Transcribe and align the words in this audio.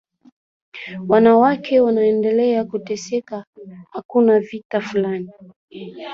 wanawake 1.07 1.79
wanaendelea 1.79 2.65
kuteseka 2.65 3.45
hakuna 3.89 4.39
vita 4.39 4.81
fulani 4.81 5.29